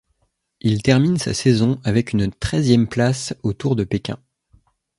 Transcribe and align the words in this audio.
Il 0.61 0.81
termine 0.81 1.19
sa 1.19 1.35
saison 1.35 1.79
avec 1.83 2.11
une 2.11 2.31
treizième 2.31 2.87
place 2.87 3.35
au 3.43 3.53
Tour 3.53 3.75
de 3.75 3.83
Pékin. 3.83 4.17